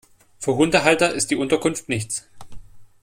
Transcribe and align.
Für 0.39 0.55
Hundehalter 0.55 1.13
ist 1.13 1.29
die 1.29 1.35
Unterkunft 1.35 1.87
nichts. 1.87 2.27